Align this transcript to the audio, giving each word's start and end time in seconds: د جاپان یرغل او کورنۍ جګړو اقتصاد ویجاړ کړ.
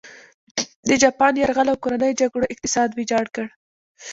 د 0.87 0.89
جاپان 1.03 1.33
یرغل 1.37 1.67
او 1.71 1.81
کورنۍ 1.83 2.11
جګړو 2.21 2.51
اقتصاد 2.53 2.89
ویجاړ 2.93 3.25
کړ. 3.35 3.45